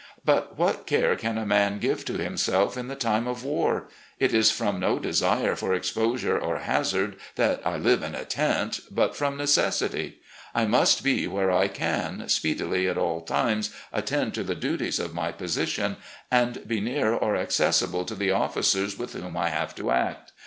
But 0.25 0.57
what 0.57 0.87
care 0.87 1.15
can 1.15 1.37
a 1.37 1.45
man 1.45 1.77
give 1.77 2.05
to 2.05 2.13
himself 2.13 2.75
in 2.75 2.87
the 2.87 2.95
time 2.95 3.27
of 3.27 3.43
war? 3.43 3.87
It 4.17 4.33
is 4.33 4.49
from 4.49 4.79
no 4.79 4.97
desire 4.97 5.55
for 5.55 5.75
exposure 5.75 6.39
or 6.39 6.57
hazard 6.57 7.17
that 7.35 7.61
I 7.63 7.77
live 7.77 8.01
in 8.01 8.15
a 8.15 8.25
tent, 8.25 8.79
but 8.89 9.15
from 9.15 9.37
necessity. 9.37 10.19
I 10.55 10.65
must 10.65 11.03
be 11.03 11.27
where 11.27 11.51
I 11.51 11.67
can, 11.67 12.27
speedily, 12.29 12.89
at 12.89 12.97
all 12.97 13.21
times, 13.21 13.69
attend 13.93 14.33
to 14.33 14.43
the 14.43 14.55
duties 14.55 14.97
of 14.97 15.13
my 15.13 15.31
position, 15.31 15.97
and 16.31 16.67
be 16.67 16.81
near 16.81 17.13
or 17.13 17.35
accessible 17.35 18.03
to 18.05 18.15
the 18.15 18.31
officers 18.31 18.97
with 18.97 19.13
whom 19.13 19.37
I 19.37 19.49
have 19.49 19.75
to 19.75 19.91
act. 19.91 20.31